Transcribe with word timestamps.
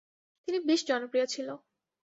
তিনি 0.47 0.57
বেশ 0.67 0.81
জনপ্রিয় 0.87 1.25
ছিল। 1.25 1.47